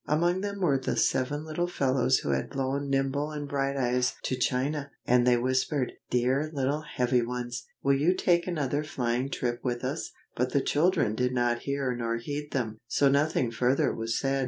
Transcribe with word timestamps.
Among 0.07 0.41
them 0.41 0.61
were 0.61 0.79
the 0.79 0.95
seven 0.97 1.45
little 1.45 1.67
fellows 1.67 2.17
who 2.17 2.31
had 2.31 2.49
blown 2.49 2.89
Nibble 2.89 3.29
and 3.29 3.47
Brighteyes 3.47 4.15
to 4.23 4.35
China, 4.35 4.89
and 5.05 5.27
they 5.27 5.37
whispered, 5.37 5.91
"Dear 6.09 6.49
little 6.51 6.81
Heavy 6.81 7.21
Ones; 7.21 7.67
will 7.83 7.93
you 7.93 8.15
take 8.15 8.47
another 8.47 8.83
flying 8.83 9.29
trip 9.29 9.59
with 9.63 9.83
us?" 9.83 10.11
but 10.35 10.53
the 10.53 10.61
children 10.61 11.13
did 11.13 11.33
not 11.35 11.59
hear 11.59 11.95
nor 11.95 12.17
heed 12.17 12.49
them, 12.49 12.79
so 12.87 13.09
nothing 13.09 13.51
further 13.51 13.93
was 13.93 14.17
said. 14.17 14.39